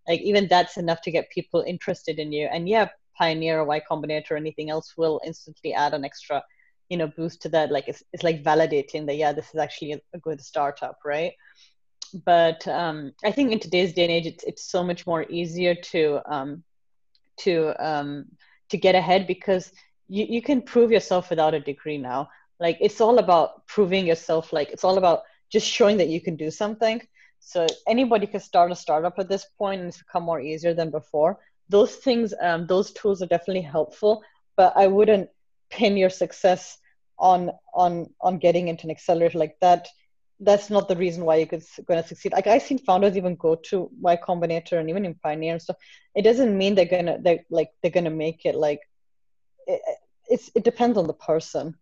[0.08, 2.48] like even that's enough to get people interested in you.
[2.52, 6.44] And yeah, Pioneer or Y Combinator or anything else will instantly add an extra,
[6.90, 7.72] you know, boost to that.
[7.72, 11.34] Like it's, it's like validating that yeah, this is actually a, a good startup, right?
[12.26, 15.76] But um, I think in today's day and age, it's it's so much more easier
[15.92, 16.64] to um,
[17.42, 18.26] to um,
[18.70, 19.72] to get ahead because
[20.08, 22.30] you, you can prove yourself without a degree now.
[22.60, 24.52] Like it's all about proving yourself.
[24.52, 27.02] Like it's all about just showing that you can do something.
[27.40, 30.90] So anybody can start a startup at this point, and it's become more easier than
[30.90, 34.24] before those things um, those tools are definitely helpful
[34.58, 35.30] but i wouldn't
[35.70, 36.78] pin your success
[37.20, 39.88] on on on getting into an accelerator like that.
[40.40, 42.32] That's not the reason why you're going to succeed.
[42.32, 45.76] Like i've seen founders even go to y combinator and even in pioneer and stuff.
[46.16, 48.80] It doesn't mean they're gonna they're like they're gonna make it like
[49.68, 49.82] it,
[50.28, 51.76] it's it depends on the person.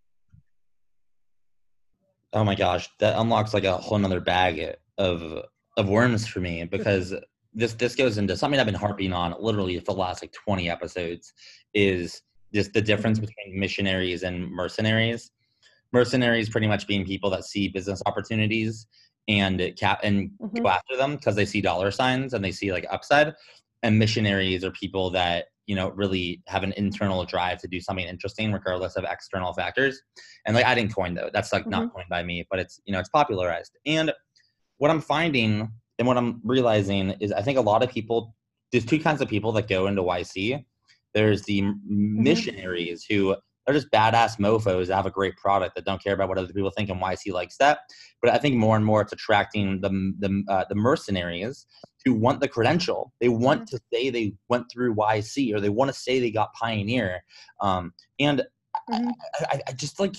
[2.33, 5.45] Oh my gosh that unlocks like a whole nother bag of
[5.77, 7.13] of worms for me because
[7.57, 10.69] this this goes into something I've been harping on literally for the last like 20
[10.69, 11.33] episodes
[11.73, 12.21] is
[12.53, 15.31] just the difference between missionaries and mercenaries.
[15.91, 18.85] Mercenaries pretty much being people that see business opportunities
[19.27, 20.61] and cap and mm-hmm.
[20.61, 23.33] go after them because they see dollar signs and they see like upside.
[23.81, 28.05] And missionaries are people that you know really have an internal drive to do something
[28.05, 29.99] interesting regardless of external factors.
[30.45, 31.71] And like I didn't coin though, that's like mm-hmm.
[31.71, 33.75] not coined by me, but it's you know it's popularized.
[33.87, 34.13] And
[34.77, 38.35] what I'm finding and what I'm realizing is I think a lot of people,
[38.71, 40.63] there's two kinds of people that go into YC.
[41.13, 42.23] There's the mm-hmm.
[42.23, 43.35] missionaries who
[43.67, 46.53] are just badass mofos that have a great product that don't care about what other
[46.53, 47.79] people think, and YC likes that.
[48.21, 51.65] But I think more and more it's attracting the the, uh, the mercenaries
[52.05, 53.11] who want the credential.
[53.19, 53.75] They want mm-hmm.
[53.75, 57.23] to say they went through YC or they want to say they got Pioneer.
[57.59, 58.43] Um, and
[58.89, 59.09] mm-hmm.
[59.39, 60.15] I, I, I just like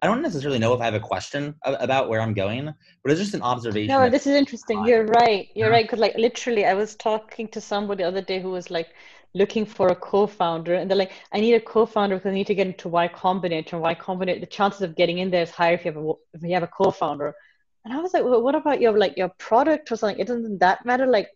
[0.00, 3.20] I don't necessarily know if I have a question about where I'm going, but it's
[3.20, 3.88] just an observation.
[3.88, 4.84] No, this is interesting.
[4.86, 5.48] You're right.
[5.54, 5.74] You're uh-huh.
[5.74, 5.84] right.
[5.84, 8.90] Because like literally, I was talking to somebody the other day who was like
[9.34, 12.54] looking for a co-founder, and they're like, "I need a co-founder because I need to
[12.54, 13.72] get into Y Combinator.
[13.72, 16.12] And Y Combinator, the chances of getting in there is higher if you have a
[16.34, 17.34] if you have a co-founder."
[17.84, 20.20] And I was like, "Well, what about your like your product or something?
[20.20, 21.06] It doesn't that matter?
[21.06, 21.30] Like."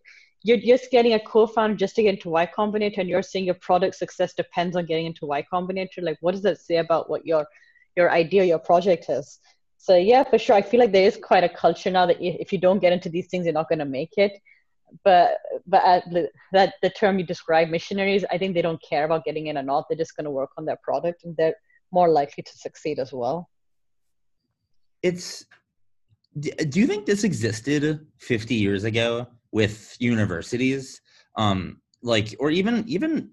[0.45, 3.55] You're just getting a co-founder just to get into Y Combinator, and you're saying your
[3.55, 6.01] product success depends on getting into Y Combinator.
[6.01, 7.47] Like, what does that say about what your
[7.95, 9.39] your idea, your project is.
[9.77, 10.55] So yeah, for sure.
[10.55, 13.09] I feel like there is quite a culture now that if you don't get into
[13.09, 14.31] these things, you're not going to make it.
[15.03, 16.05] But but
[16.53, 19.63] that the term you describe, missionaries, I think they don't care about getting in or
[19.63, 19.85] not.
[19.89, 21.55] They're just going to work on their product, and they're
[21.91, 23.49] more likely to succeed as well.
[25.01, 25.45] It's.
[26.39, 30.99] Do you think this existed 50 years ago with universities,
[31.35, 33.31] um, like, or even even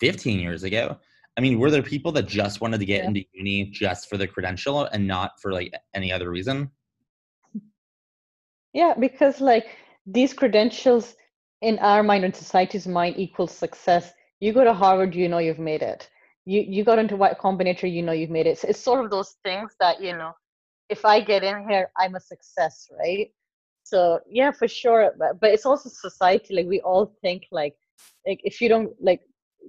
[0.00, 0.98] 15 years ago?
[1.38, 3.08] I mean, were there people that just wanted to get yeah.
[3.08, 6.68] into uni just for the credential and not for like any other reason?
[8.74, 9.66] Yeah, because like
[10.04, 11.14] these credentials
[11.62, 14.12] in our mind and society's mind equals success.
[14.40, 16.10] You go to Harvard, you know you've made it.
[16.44, 18.58] You you got into Y Combinator, you know you've made it.
[18.58, 20.32] So it's sort of those things that you know,
[20.88, 23.28] if I get in here, I'm a success, right?
[23.84, 25.12] So yeah, for sure.
[25.16, 26.56] But, but it's also society.
[26.56, 27.76] Like we all think like
[28.26, 29.20] like if you don't like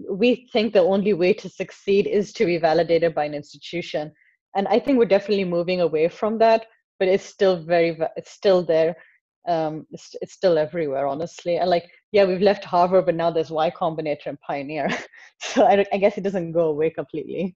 [0.09, 4.11] we think the only way to succeed is to be validated by an institution.
[4.55, 6.65] And i think we're definitely moving away from that
[6.99, 8.95] but it's still very it's still there.
[9.47, 11.57] Um, it's, it's still everywhere honestly.
[11.57, 14.89] And like yeah we've left harvard but now there's y combinator and pioneer.
[15.41, 17.55] So I, I guess it doesn't go away completely.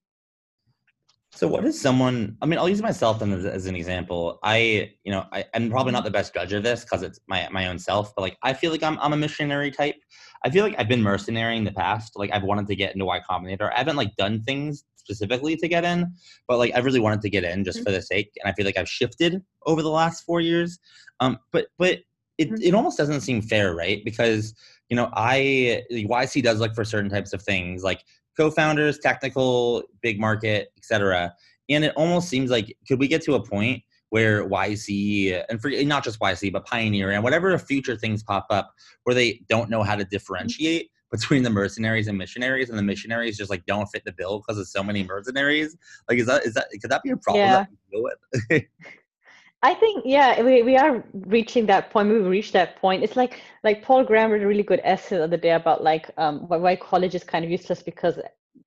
[1.34, 4.40] So what is someone i mean i'll use myself as, as an example.
[4.44, 7.48] I you know I, am probably not the best judge of this because it's my,
[7.52, 9.96] my own self but like i feel like I'm, I'm a missionary type
[10.44, 13.06] i feel like i've been mercenary in the past like i've wanted to get into
[13.06, 16.14] y combinator i haven't like done things specifically to get in
[16.48, 17.86] but like I've really wanted to get in just mm-hmm.
[17.86, 20.80] for the sake and i feel like i've shifted over the last four years
[21.20, 22.00] um but but
[22.38, 22.62] it, mm-hmm.
[22.62, 24.54] it almost doesn't seem fair right because
[24.90, 28.04] you know i yc does look for certain types of things like
[28.38, 31.34] co-founders, technical, big market, etc.
[31.70, 35.72] And it almost seems like could we get to a point where YC and for
[35.72, 38.72] not just YC but Pioneer and whatever future things pop up
[39.06, 43.38] where they don't know how to differentiate, between the mercenaries and missionaries, and the missionaries
[43.38, 45.76] just like don't fit the bill because of so many mercenaries.
[46.08, 47.58] Like, is that is that could that be a problem Yeah.
[47.58, 48.64] that we deal with?
[49.64, 52.10] I think yeah, we, we are reaching that point.
[52.10, 53.04] We've reached that point.
[53.04, 56.12] It's like like Paul Graham wrote a really good essay the other day about like
[56.18, 58.20] um why, why college is kind of useless because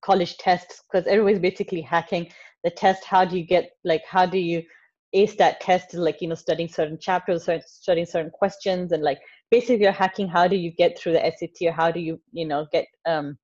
[0.02, 2.32] college tests because everybody's basically hacking
[2.64, 3.04] the test.
[3.04, 4.62] How do you get like how do you
[5.38, 5.94] that test?
[5.94, 10.28] Like you know studying certain chapters, studying certain questions, and like basically you're hacking.
[10.28, 13.38] How do you get through the SAT or how do you you know get um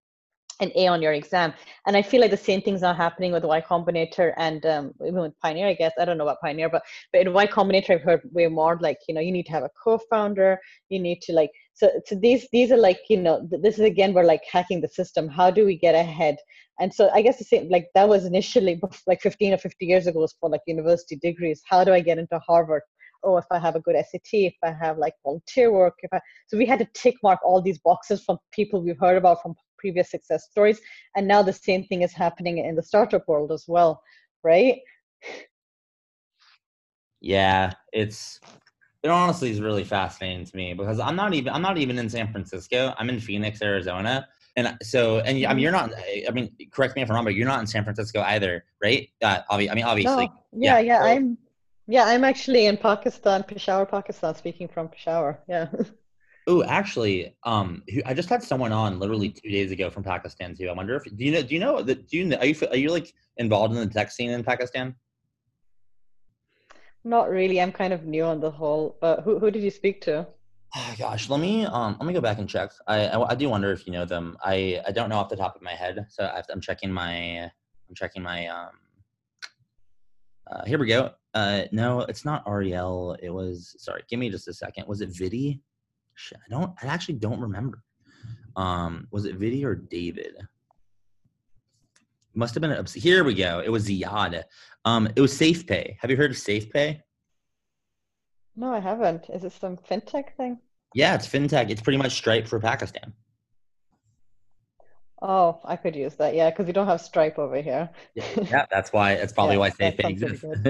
[0.62, 1.52] an A on your exam.
[1.86, 5.20] And I feel like the same things are happening with Y Combinator and um, even
[5.20, 5.92] with Pioneer, I guess.
[5.98, 8.98] I don't know about Pioneer, but, but in Y Combinator, I've heard way more like,
[9.08, 12.46] you know, you need to have a co-founder, you need to like, so, so these,
[12.52, 15.28] these are like, you know, th- this is again, we're like hacking the system.
[15.28, 16.36] How do we get ahead?
[16.80, 20.06] And so I guess the same, like that was initially like 15 or 50 years
[20.06, 21.62] ago was for like university degrees.
[21.68, 22.82] How do I get into Harvard?
[23.24, 26.20] Oh, if I have a good SAT, if I have like volunteer work, if I,
[26.48, 29.54] so we had to tick mark all these boxes from people we've heard about from
[29.82, 30.80] previous success stories
[31.16, 33.92] and now the same thing is happening in the startup world as well
[34.50, 34.78] right
[37.22, 38.40] Yeah, it's
[39.02, 42.08] it honestly is really fascinating to me because I'm not even I'm not even in
[42.10, 42.92] San Francisco.
[42.98, 44.28] I'm in Phoenix, Arizona.
[44.56, 45.92] And so, and I mean, you're not.
[46.28, 49.08] I mean, correct me if I'm wrong, but you're not in San Francisco either, right?
[49.22, 51.38] Uh, obvi- I mean, obviously, no yeah yeah, so- i'm
[51.86, 55.68] yeah i'm actually in pakistan peshawar pakistan speaking from peshawar yeah
[56.48, 60.56] Oh, actually, um, who- I just had someone on literally two days ago from Pakistan
[60.56, 60.68] too.
[60.68, 61.42] I wonder if do you know?
[61.42, 62.08] Do you know that?
[62.08, 62.36] Do you know?
[62.38, 64.96] Are you are you like involved in the tech scene in Pakistan?
[67.04, 70.00] not really i'm kind of new on the whole but who, who did you speak
[70.00, 70.26] to
[70.74, 72.70] Oh, gosh, let me um let me go back and check.
[72.86, 74.38] I, I I do wonder if you know them.
[74.42, 77.42] I I don't know off the top of my head, so I I'm checking my
[77.88, 78.70] I'm checking my um.
[80.50, 81.10] Uh, here we go.
[81.34, 83.16] Uh, no, it's not Ariel.
[83.22, 84.02] It was sorry.
[84.08, 84.88] Give me just a second.
[84.88, 85.60] Was it Vidi?
[86.22, 86.72] Shit, I don't.
[86.80, 87.82] I actually don't remember.
[88.54, 90.36] Um, was it Vidi or David?
[92.34, 92.70] Must have been.
[92.70, 93.60] A, here we go.
[93.64, 94.44] It was Ziad.
[94.84, 95.96] Um, it was SafePay.
[96.00, 97.00] Have you heard of SafePay?
[98.54, 100.58] no i haven't is it some fintech thing
[100.94, 101.70] Yeah, it's fintech.
[101.70, 103.14] It's pretty much Stripe for Pakistan.
[105.22, 108.92] oh i could use that yeah because we don't have stripe over here yeah, that's
[108.92, 109.14] why.
[109.14, 110.44] That's probably Yeah, why SafePay exists.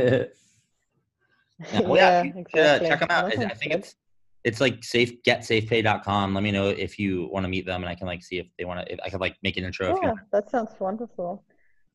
[1.72, 3.24] yeah, well, yeah, you should, uh, check them out.
[3.24, 3.80] I, I think good.
[3.80, 3.94] it's
[4.44, 6.34] it's like safe getsafepay.com.
[6.34, 8.46] Let me know if you want to meet them, and I can like see if
[8.58, 8.92] they want to.
[8.92, 9.90] If I could like make an intro.
[9.90, 11.44] If you Yeah, that sounds wonderful.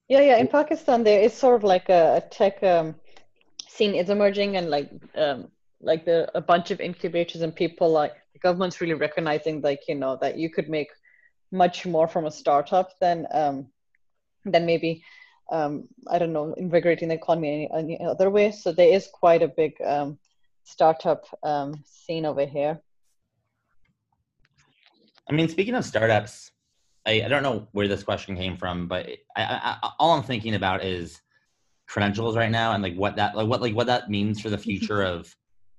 [0.08, 0.38] Yeah, yeah.
[0.38, 2.96] In Pakistan, there is sort of like a, a tech um,
[3.68, 5.50] scene is emerging, and like um,
[5.82, 9.96] like the a bunch of incubators and people like the government's really recognizing like you
[9.96, 10.90] know that you could make
[11.52, 13.68] much more from a startup than um,
[14.46, 15.04] than maybe
[15.52, 18.52] um, I don't know invigorating the economy any, any other way.
[18.52, 20.18] So there is quite a big um,
[20.68, 22.80] startup um, scene over here.
[25.30, 26.52] I mean, speaking of startups,
[27.06, 30.56] I, I don't know where this question came from, but I, I, all I'm thinking
[30.56, 31.22] about is
[31.88, 34.58] credentials right now and like what that like what like what that means for the
[34.58, 35.34] future of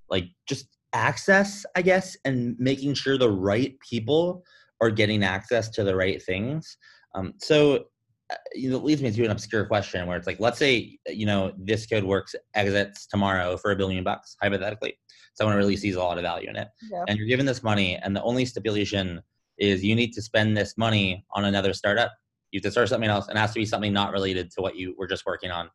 [0.08, 4.42] like just access, I guess, and making sure the right people
[4.80, 6.78] are getting access to the right things.
[7.14, 7.84] Um, so
[8.54, 11.26] you know, it leads me to an obscure question where it's like, let's say you
[11.26, 14.98] know this code works exits tomorrow for a billion bucks hypothetically.
[15.34, 16.68] Someone really sees a lot of value in it.
[16.90, 17.04] Yeah.
[17.08, 19.22] and you're given this money and the only stipulation
[19.58, 22.12] is you need to spend this money on another startup.
[22.50, 23.28] You have to start something else.
[23.28, 25.70] And it has to be something not related to what you were just working on.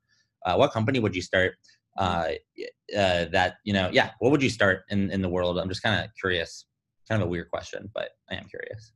[0.45, 1.55] Uh, what company would you start
[1.97, 2.29] uh,
[2.97, 5.57] uh, that you know yeah what would you start in, in the world?
[5.57, 6.65] I'm just kind of curious.
[7.09, 8.93] Kind of a weird question but i am curious.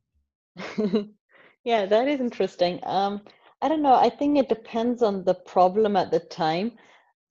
[1.67, 2.80] Yeah, that is interesting.
[2.84, 3.24] Um,
[3.62, 3.96] I don't know.
[3.96, 6.74] I think it depends on the problem at the time,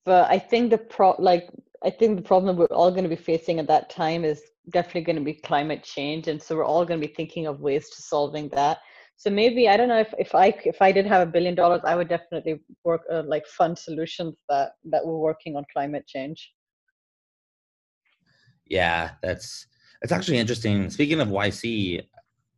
[0.05, 1.49] but I think the pro like
[1.85, 5.03] I think the problem we're all going to be facing at that time is definitely
[5.03, 7.89] going to be climate change, and so we're all going to be thinking of ways
[7.91, 8.79] to solving that.
[9.19, 11.83] So maybe I don't know if, if I if I did have a billion dollars,
[11.85, 16.51] I would definitely work uh, like fund solutions that that were working on climate change.
[18.69, 19.67] yeah that's
[20.01, 22.03] that's actually interesting speaking of yc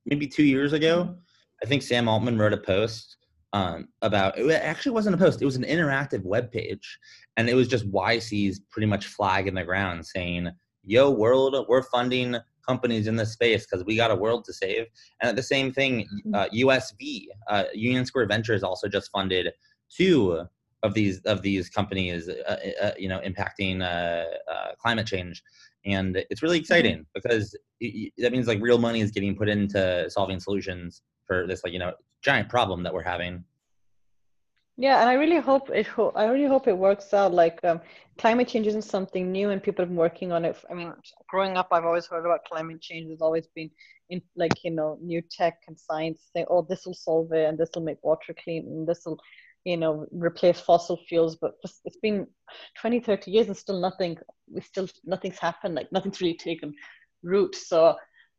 [0.06, 1.16] maybe two years ago
[1.62, 3.17] i think sam altman wrote a post
[3.52, 6.98] um, about it actually wasn't a post it was an interactive web page
[7.36, 10.50] and it was just yc's pretty much flag in the ground saying
[10.84, 12.36] yo world we're funding
[12.68, 14.86] companies in this space because we got a world to save.
[15.20, 19.52] And at the same thing uh, usv uh, union square ventures also just funded
[19.96, 20.44] two
[20.82, 25.42] of these of these companies uh, uh, you know impacting uh, uh, climate change.
[25.84, 30.08] And it's really exciting because y- that means like real money is getting put into
[30.10, 33.44] solving solutions for this like you know giant problem that we're having
[34.80, 35.88] Yeah, and I really hope it.
[35.88, 37.34] Ho- I really hope it works out.
[37.34, 37.80] Like, um,
[38.16, 40.56] climate change isn't something new, and people have been working on it.
[40.70, 40.92] I mean,
[41.28, 43.08] growing up, I've always heard about climate change.
[43.08, 43.70] There's always been
[44.08, 47.58] in like you know new tech and science say, oh, this will solve it, and
[47.58, 49.18] this will make water clean, and this will,
[49.64, 51.34] you know, replace fossil fuels.
[51.34, 52.28] But it's been
[52.80, 54.16] 20, 30 years, and still nothing.
[54.48, 55.74] We still nothing's happened.
[55.74, 56.72] Like nothing's really taken
[57.24, 57.56] root.
[57.56, 57.96] So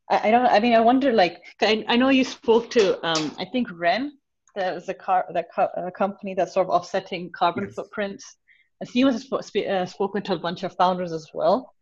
[0.09, 0.45] I, I don't.
[0.45, 1.11] I mean, I wonder.
[1.11, 3.05] Like, I, I know you spoke to.
[3.05, 4.13] Um, I think Ren
[4.55, 7.75] there was a car that a company that's sort of offsetting carbon yes.
[7.75, 8.37] footprints.
[8.79, 11.73] And Siemens has sp- uh, spoken to a bunch of founders as well.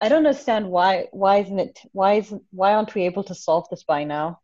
[0.00, 3.68] I don't understand why why isn't it why isn't why aren't we able to solve
[3.70, 4.40] this by now?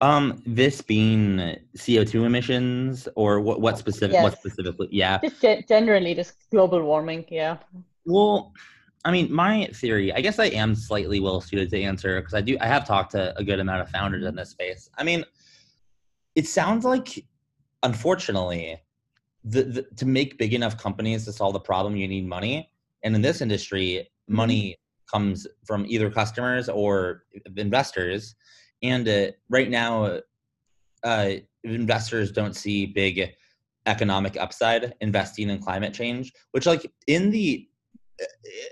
[0.00, 4.24] Um, this being CO two emissions or what what specific yes.
[4.24, 4.88] what specifically?
[4.90, 7.24] Yeah, just ge- generally just global warming.
[7.28, 7.58] Yeah.
[8.04, 8.52] Well,
[9.04, 12.40] I mean, my theory, I guess I am slightly well suited to answer because I
[12.40, 14.88] do I have talked to a good amount of founders in this space.
[14.96, 15.24] I mean,
[16.34, 17.24] it sounds like
[17.82, 18.80] unfortunately
[19.44, 22.70] the, the, to make big enough companies to solve the problem you need money
[23.02, 24.36] and in this industry mm-hmm.
[24.36, 24.76] money
[25.12, 27.24] comes from either customers or
[27.56, 28.34] investors
[28.82, 30.18] and uh, right now
[31.02, 31.30] uh,
[31.62, 33.34] investors don't see big
[33.86, 37.68] economic upside investing in climate change which like in the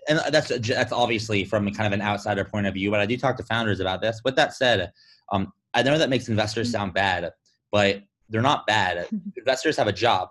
[0.08, 3.16] and that's that's obviously from kind of an outsider point of view but i do
[3.16, 4.92] talk to founders about this with that said
[5.32, 6.78] um, i know that makes investors mm-hmm.
[6.78, 7.32] sound bad
[7.72, 8.02] but
[8.32, 9.08] they're not bad.
[9.36, 10.28] Investors have a job,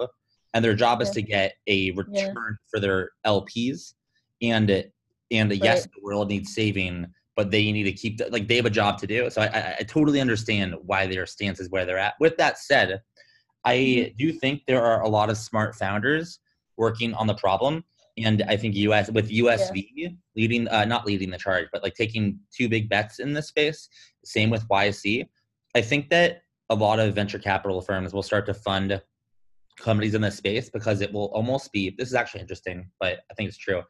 [0.54, 2.54] and their job is to get a return yeah.
[2.70, 3.94] for their LPs.
[4.42, 4.70] And
[5.32, 5.64] and right.
[5.64, 8.72] yes, the world needs saving, but they need to keep the, like they have a
[8.72, 9.30] job to do.
[9.30, 12.16] So I, I totally understand why their stance is where they're at.
[12.20, 13.02] With that said,
[13.64, 14.18] I mm-hmm.
[14.18, 16.40] do think there are a lot of smart founders
[16.78, 17.84] working on the problem.
[18.26, 20.10] And I think US with USV yeah.
[20.36, 23.90] leading, uh, not leading the charge, but like taking two big bets in this space.
[24.24, 25.28] Same with YC.
[25.76, 29.02] I think that a lot of venture capital firms will start to fund
[29.78, 33.34] companies in this space because it will almost be this is actually interesting but i
[33.34, 33.82] think it's true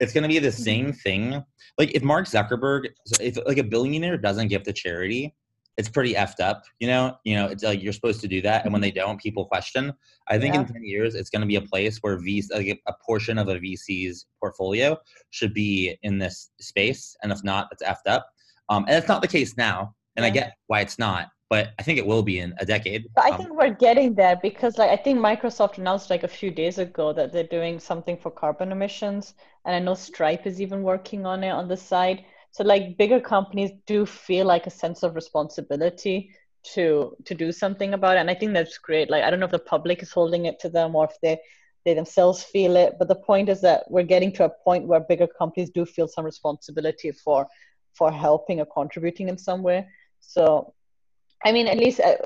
[0.00, 0.62] it's going to be the mm-hmm.
[0.62, 1.42] same thing
[1.78, 2.88] like if mark zuckerberg
[3.20, 5.34] if like a billionaire doesn't give to charity
[5.78, 8.64] it's pretty effed up you know you know it's like you're supposed to do that
[8.64, 9.92] and when they don't people question
[10.28, 10.60] i think yeah.
[10.60, 13.48] in 10 years it's going to be a place where v like a portion of
[13.48, 14.98] a vc's portfolio
[15.30, 18.28] should be in this space and if not it's effed up
[18.68, 20.30] um, and it's not the case now and yeah.
[20.30, 23.06] i get why it's not but I think it will be in a decade.
[23.14, 26.28] But I um, think we're getting there because, like, I think Microsoft announced like a
[26.28, 30.60] few days ago that they're doing something for carbon emissions, and I know Stripe is
[30.60, 32.24] even working on it on the side.
[32.50, 36.34] So, like, bigger companies do feel like a sense of responsibility
[36.74, 39.10] to to do something about it, and I think that's great.
[39.10, 41.38] Like, I don't know if the public is holding it to them or if they
[41.84, 45.00] they themselves feel it, but the point is that we're getting to a point where
[45.00, 47.46] bigger companies do feel some responsibility for
[47.94, 49.86] for helping or contributing in some way.
[50.20, 50.74] So
[51.44, 52.16] I mean, at least uh,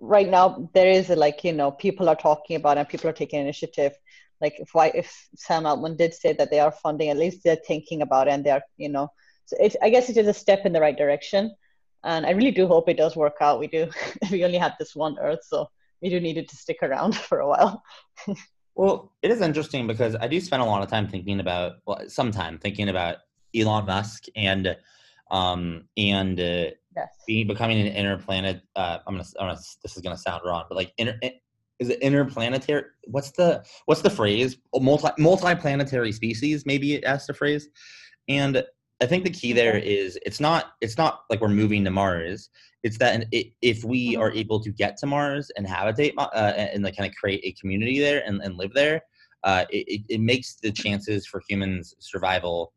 [0.00, 3.12] right now there is a, like you know people are talking about and people are
[3.20, 3.92] taking initiative.
[4.40, 7.56] Like if why if Sam Altman did say that they are funding, at least they're
[7.66, 9.12] thinking about it and they're you know.
[9.46, 11.54] So it, I guess it is a step in the right direction,
[12.04, 13.60] and I really do hope it does work out.
[13.60, 13.90] We do.
[14.30, 15.68] we only have this one Earth, so
[16.02, 17.82] we do need it to stick around for a while.
[18.74, 22.02] well, it is interesting because I do spend a lot of time thinking about well,
[22.08, 23.18] some time thinking about
[23.54, 24.76] Elon Musk and
[25.30, 27.08] um and uh, yes.
[27.26, 28.62] being becoming an interplanet.
[28.74, 29.60] Uh, I'm gonna, I'm gonna.
[29.82, 31.18] This is gonna sound wrong, but like inter,
[31.78, 32.84] is it interplanetary?
[33.04, 34.56] What's the what's the phrase?
[34.74, 37.68] Multi multi-planetary species, maybe that's the phrase.
[38.28, 38.64] And
[39.02, 42.48] I think the key there is it's not it's not like we're moving to Mars.
[42.82, 44.22] It's that if we mm-hmm.
[44.22, 47.52] are able to get to Mars and habitate uh, and like kind of create a
[47.60, 49.02] community there and, and live there,
[49.44, 52.72] uh, it, it makes the chances for humans survival,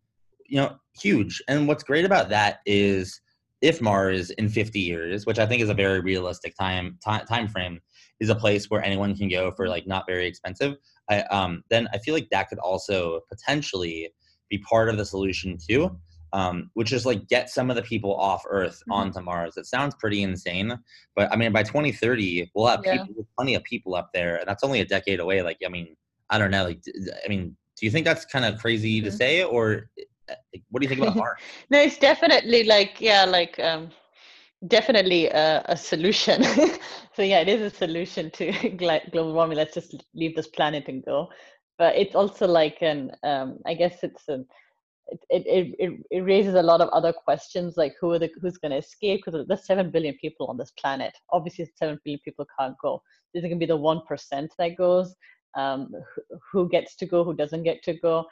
[0.45, 1.41] you know, huge.
[1.47, 3.21] And what's great about that is
[3.61, 7.47] if Mars in 50 years, which I think is a very realistic time time, time
[7.47, 7.79] frame,
[8.19, 10.75] is a place where anyone can go for like not very expensive,
[11.09, 14.09] I, um, then I feel like that could also potentially
[14.49, 15.97] be part of the solution too.
[16.31, 18.91] Um, which is like get some of the people off Earth mm-hmm.
[18.91, 19.57] onto Mars.
[19.57, 20.77] It sounds pretty insane,
[21.15, 23.03] but I mean, by 2030, we'll have yeah.
[23.03, 25.41] people, plenty of people up there, and that's only a decade away.
[25.41, 25.95] Like, I mean,
[26.29, 26.65] I don't know.
[26.65, 26.81] Like,
[27.25, 29.05] I mean, do you think that's kind of crazy mm-hmm.
[29.05, 29.89] to say, or
[30.69, 31.39] what do you think about art?
[31.69, 33.89] no, it's definitely like yeah, like um,
[34.67, 36.43] definitely a, a solution.
[37.13, 38.51] so yeah, it is a solution to
[39.11, 39.57] global warming.
[39.57, 41.29] Let's just leave this planet and go.
[41.77, 44.43] But it's also like an um, I guess it's a
[45.11, 48.57] it, it, it, it raises a lot of other questions like who are the who's
[48.57, 49.21] going to escape?
[49.23, 51.13] Because there's 7 billion people on this planet.
[51.31, 53.01] Obviously 7 billion people can't go.
[53.33, 55.15] Is it going to be the 1% that goes
[55.55, 55.91] um,
[56.51, 58.25] who gets to go who doesn't get to go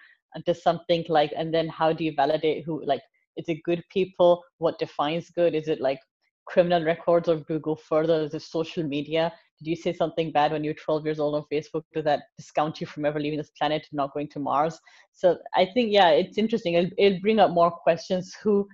[0.46, 3.02] to something like and then how do you validate who like
[3.38, 4.44] is it good people?
[4.58, 5.54] What defines good?
[5.54, 6.00] Is it like
[6.48, 9.32] criminal records or Google further the social media?
[9.60, 11.84] Did you say something bad when you were 12 years old on Facebook?
[11.94, 14.80] Does that discount you from ever leaving this planet and not going to Mars?
[15.12, 16.76] So I think, yeah, it's interesting.
[16.76, 18.36] It'll, it'll bring up more questions.
[18.42, 18.68] Who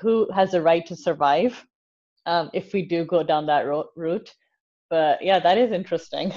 [0.00, 1.64] who has a right to survive
[2.26, 4.30] um, if we do go down that ro- route?
[4.90, 6.32] But yeah, that is interesting.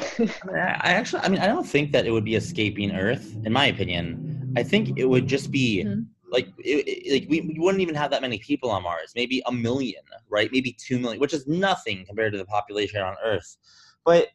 [0.54, 3.66] I actually, I mean, I don't think that it would be escaping Earth, in my
[3.68, 4.54] opinion.
[4.58, 5.84] I think it would just be.
[5.84, 9.14] Mm-hmm like it, it, like we, we wouldn't even have that many people on mars
[9.16, 10.49] maybe a million right?
[10.51, 13.57] Maybe two million which is nothing compared to the population on earth.
[14.05, 14.30] But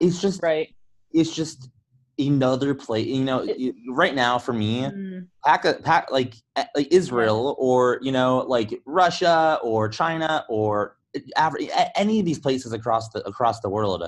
[0.00, 0.68] it's just right.
[1.12, 1.70] it's just
[2.18, 5.26] another place you know it, right now for me mm.
[5.44, 6.34] pack, a, pack like
[6.74, 10.96] like israel or you know like russia or china or
[11.96, 14.04] any of these places across the across the world.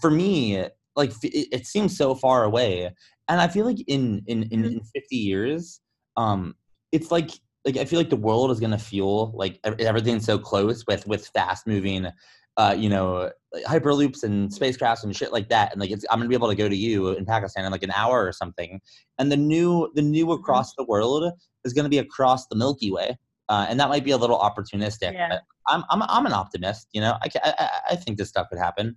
[0.00, 0.66] For me
[0.96, 2.90] like it, it seems so far away.
[3.28, 4.78] And i feel like in in in, mm-hmm.
[4.78, 5.80] in 50 years
[6.16, 6.54] um
[6.90, 7.30] it's like
[7.64, 11.28] like I feel like the world is gonna feel like everything's so close with with
[11.28, 12.08] fast moving,
[12.56, 13.30] uh, you know,
[13.66, 15.72] hyperloops and spacecrafts and shit like that.
[15.72, 17.82] And like it's, I'm gonna be able to go to you in Pakistan in like
[17.82, 18.80] an hour or something.
[19.18, 20.40] And the new the new mm-hmm.
[20.40, 21.32] across the world
[21.64, 23.16] is gonna be across the Milky Way.
[23.48, 25.12] Uh, and that might be a little opportunistic.
[25.12, 25.38] Yeah.
[25.68, 26.88] I'm, I'm I'm an optimist.
[26.92, 28.96] You know, I, I I think this stuff could happen.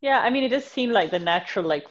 [0.00, 1.86] Yeah, I mean, it does seem like the natural like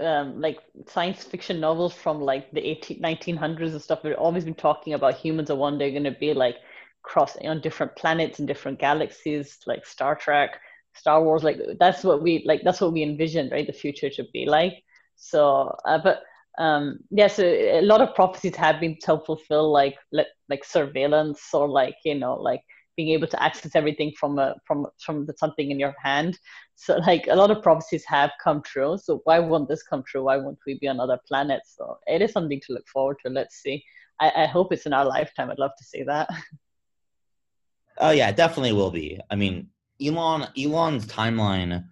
[0.00, 4.00] um, like science fiction novels from like the 18, 1900s and stuff.
[4.04, 6.56] We've always been talking about humans are one day going to be like
[7.02, 10.60] crossing on different planets and different galaxies, like Star Trek,
[10.94, 11.42] Star Wars.
[11.42, 12.62] Like that's what we like.
[12.64, 13.66] That's what we envisioned, right?
[13.66, 14.74] The future to be like.
[15.16, 16.22] So, uh, but
[16.58, 21.68] um, yeah, so a lot of prophecies have been self fulfill, like like surveillance or
[21.68, 22.62] like you know like
[22.98, 26.36] being able to access everything from a from from the, something in your hand.
[26.74, 28.98] So like a lot of prophecies have come true.
[28.98, 30.24] So why won't this come true?
[30.24, 31.76] Why won't we be on other planets?
[31.78, 33.30] So it is something to look forward to.
[33.30, 33.84] Let's see.
[34.20, 35.48] I, I hope it's in our lifetime.
[35.48, 36.28] I'd love to see that.
[38.00, 39.18] Oh yeah definitely will be.
[39.28, 39.70] I mean
[40.00, 41.84] elon elon's timeline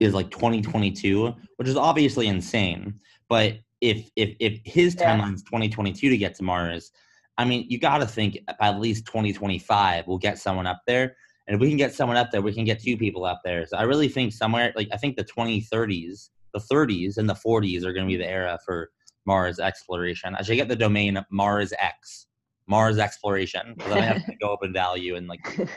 [0.00, 2.98] is like 2022 which is obviously insane.
[3.28, 5.34] But if if if his timeline yeah.
[5.34, 6.92] is 2022 to get to mars
[7.36, 11.16] I mean, you got to think by at least 2025 we'll get someone up there.
[11.46, 13.66] And if we can get someone up there, we can get two people up there.
[13.66, 17.84] So I really think somewhere like I think the 2030s, the 30s and the 40s
[17.84, 18.90] are going to be the era for
[19.26, 20.34] Mars exploration.
[20.34, 22.26] I should get the domain Mars X,
[22.66, 25.40] Mars exploration, because I have to go up in value and like.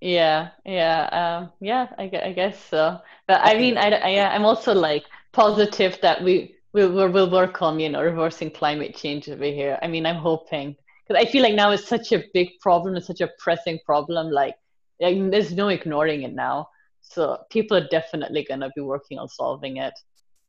[0.00, 1.86] Yeah, yeah, um, yeah.
[1.96, 3.00] I, I guess so.
[3.26, 7.80] But I mean, I, I, I'm also like positive that we we'll, we'll work on
[7.80, 9.78] you know reversing climate change over here.
[9.82, 13.06] I mean i'm hoping because i feel like now it's such a big problem it's
[13.06, 14.56] such a pressing problem like,
[15.00, 16.68] like there's no ignoring it now.
[17.00, 19.94] So people are definitely going to be working on solving it.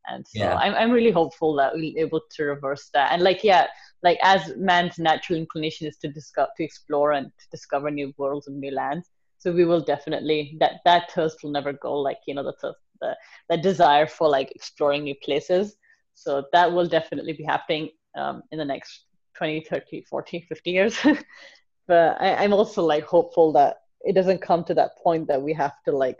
[0.08, 0.56] And so yeah.
[0.56, 3.12] I'm, I'm really hopeful that we'll be able to reverse that.
[3.12, 3.68] And like yeah
[4.04, 8.48] like as man's natural inclination is to discover to explore and to discover new worlds
[8.48, 9.10] and new lands
[9.40, 13.16] so we will definitely that that thirst will never go like you know the the,
[13.50, 15.76] the desire for like exploring new places
[16.16, 19.06] so that will definitely be happening um, in the next
[19.38, 20.98] 20, 30, 40, 50 years.
[21.88, 25.54] but I, I'm also like hopeful that it doesn't come to that point that we
[25.54, 26.20] have to like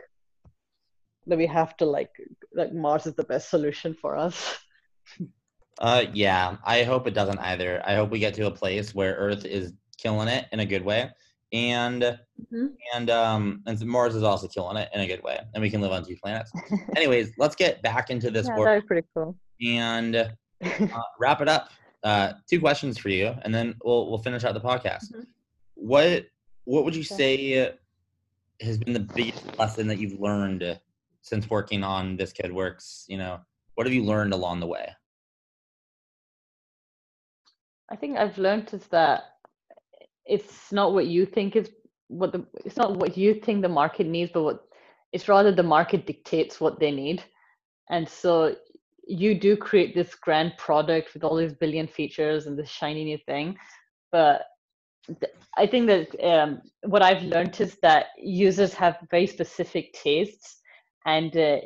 [1.28, 2.10] that we have to like
[2.54, 4.58] like Mars is the best solution for us.
[5.80, 7.82] uh yeah, I hope it doesn't either.
[7.84, 10.84] I hope we get to a place where Earth is killing it in a good
[10.84, 11.10] way.
[11.52, 12.66] And mm-hmm.
[12.94, 15.38] and um and Mars is also killing it in a good way.
[15.54, 16.52] And we can live on two planets.
[16.96, 18.86] Anyways, let's get back into this yeah, work.
[18.86, 20.28] Pretty cool and uh,
[21.18, 21.70] wrap it up.
[22.02, 25.12] Uh, two questions for you, and then we'll we'll finish out the podcast.
[25.12, 25.22] Mm-hmm.
[25.74, 26.26] What
[26.64, 27.72] what would you say
[28.60, 30.78] has been the biggest lesson that you've learned
[31.22, 33.04] since working on this kid works?
[33.08, 33.40] You know,
[33.74, 34.88] what have you learned along the way?
[37.90, 39.24] I think I've learned is that
[40.24, 41.70] it's not what you think is
[42.08, 44.64] what the it's not what you think the market needs, but what
[45.12, 47.22] it's rather the market dictates what they need.
[47.90, 48.56] And so
[49.06, 53.18] you do create this grand product with all these billion features and this shiny new
[53.26, 53.56] thing
[54.12, 54.42] but
[55.56, 60.60] i think that um, what i've learned is that users have very specific tastes
[61.06, 61.58] and uh,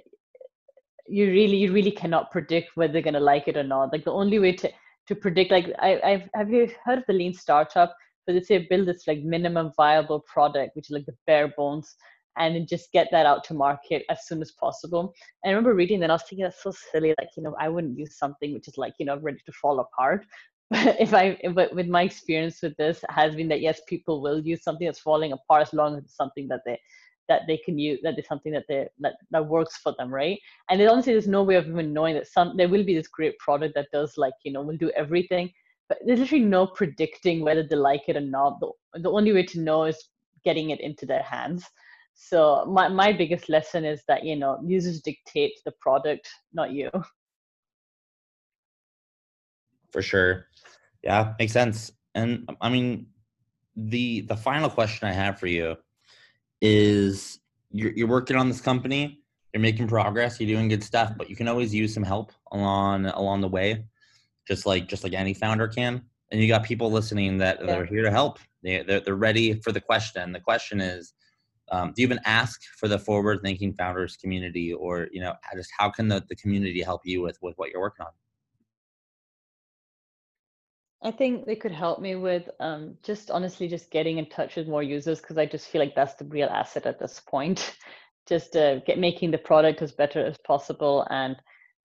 [1.10, 3.92] you really you really cannot predict whether they're going to like it or not.
[3.92, 4.70] Like the only way to
[5.08, 8.66] to predict like I, i've have you heard of the lean startup so they say
[8.70, 11.96] build this like minimum viable product which is like the bare bones
[12.36, 15.12] and just get that out to market as soon as possible.
[15.42, 17.14] And I remember reading that I was thinking that's so silly.
[17.18, 19.80] Like, you know, I wouldn't use something which is like, you know, ready to fall
[19.80, 20.26] apart.
[20.72, 24.40] But if I, but with my experience with this has been that yes, people will
[24.40, 26.78] use something that's falling apart as long as it's something that they
[27.28, 30.38] that they can use that is something that they that, that works for them right
[30.68, 33.36] and honestly there's no way of even knowing that some there will be this great
[33.38, 35.48] product that does like you know will do everything
[35.90, 38.60] but there's literally no predicting whether they like it or not.
[38.60, 40.08] The, the only way to know is
[40.44, 41.64] getting it into their hands.
[42.22, 46.90] So my, my biggest lesson is that, you know, users dictate the product, not you.
[49.90, 50.46] For sure.
[51.02, 51.90] Yeah, makes sense.
[52.14, 53.06] And I mean,
[53.74, 55.76] the the final question I have for you
[56.60, 57.40] is
[57.70, 59.22] you're, you're working on this company,
[59.54, 63.06] you're making progress, you're doing good stuff, but you can always use some help along
[63.06, 63.86] along the way,
[64.46, 66.02] just like just like any founder can.
[66.30, 67.76] And you got people listening that yeah.
[67.76, 68.38] are here to help.
[68.62, 70.32] They they're, they're ready for the question.
[70.32, 71.14] The question is,
[71.70, 75.70] um, do you even ask for the forward thinking founders community, or you know, just
[75.76, 78.12] how can the, the community help you with with what you're working on?
[81.02, 84.68] I think they could help me with um, just honestly just getting in touch with
[84.68, 87.76] more users because I just feel like that's the real asset at this point.
[88.28, 91.36] just uh, get making the product as better as possible and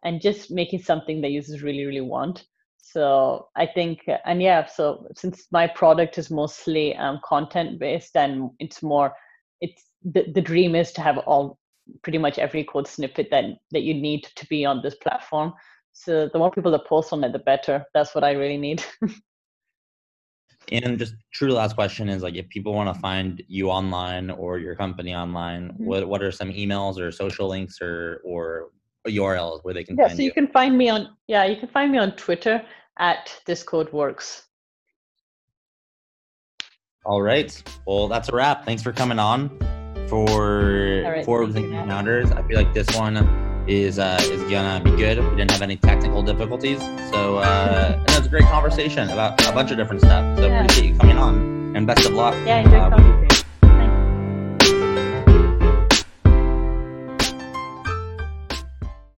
[0.03, 2.45] and just making something that users really really want.
[2.77, 8.49] So I think and yeah, so since my product is mostly um, content based and
[8.59, 9.13] it's more
[9.61, 11.57] it's the, the dream is to have all
[12.01, 15.53] pretty much every code snippet that that you need to be on this platform
[15.97, 17.85] so the more people that post on it, the better.
[17.93, 18.83] That's what I really need.
[20.71, 24.59] and just true last question is like if people want to find you online or
[24.59, 25.85] your company online, mm-hmm.
[25.85, 28.71] what what are some emails or social links or or
[29.07, 30.25] URLs where they can yeah, find so you?
[30.25, 32.61] you can find me on yeah, you can find me on Twitter
[32.99, 34.47] at this code works.
[37.05, 37.63] All right.
[37.85, 38.65] Well, that's a wrap.
[38.65, 39.49] Thanks for coming on
[40.07, 42.31] for right, Forbes and Founders.
[42.31, 43.17] I feel like this one
[43.67, 45.19] is uh, is gonna be good.
[45.19, 46.79] We didn't have any technical difficulties,
[47.11, 50.37] so uh, it was a great conversation about a bunch of different stuff.
[50.37, 50.63] So yeah.
[50.63, 52.33] appreciate you coming on, and best of luck.
[52.45, 52.89] Yeah, enjoy uh,